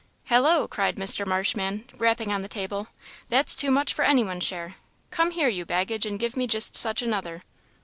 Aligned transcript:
"Hallo!" 0.31 0.67
cried 0.67 0.95
Mr. 0.95 1.27
Marshman, 1.27 1.85
rapping 1.99 2.33
on 2.33 2.41
the 2.41 2.47
table; 2.47 2.87
"that's 3.29 3.55
too 3.55 3.69
much 3.69 3.93
for 3.93 4.01
any 4.03 4.23
one's 4.23 4.43
share. 4.43 4.77
Come 5.11 5.29
here, 5.29 5.47
you 5.47 5.63
baggage, 5.63 6.07
and 6.07 6.17
give 6.17 6.35
me 6.35 6.47
just 6.47 6.75
such 6.75 7.03
another." 7.03 7.43